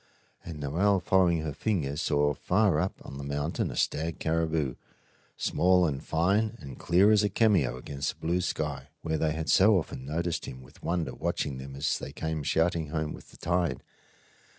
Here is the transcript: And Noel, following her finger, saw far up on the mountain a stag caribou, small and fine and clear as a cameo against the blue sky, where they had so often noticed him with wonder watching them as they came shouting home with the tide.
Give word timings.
And 0.43 0.59
Noel, 0.59 0.99
following 0.99 1.41
her 1.41 1.53
finger, 1.53 1.95
saw 1.95 2.33
far 2.33 2.79
up 2.79 2.93
on 3.05 3.19
the 3.19 3.23
mountain 3.23 3.69
a 3.69 3.75
stag 3.75 4.17
caribou, 4.17 4.73
small 5.37 5.85
and 5.85 6.03
fine 6.03 6.57
and 6.59 6.79
clear 6.79 7.11
as 7.11 7.23
a 7.23 7.29
cameo 7.29 7.77
against 7.77 8.09
the 8.19 8.25
blue 8.27 8.41
sky, 8.41 8.87
where 9.03 9.19
they 9.19 9.33
had 9.33 9.47
so 9.47 9.77
often 9.77 10.03
noticed 10.03 10.45
him 10.47 10.63
with 10.63 10.81
wonder 10.81 11.13
watching 11.13 11.59
them 11.59 11.75
as 11.75 11.99
they 11.99 12.11
came 12.11 12.41
shouting 12.41 12.87
home 12.87 13.13
with 13.13 13.29
the 13.29 13.37
tide. 13.37 13.83